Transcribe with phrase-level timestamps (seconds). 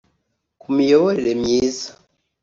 [0.61, 1.87] ku miyoborere myiza